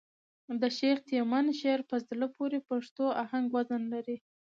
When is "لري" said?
3.93-4.17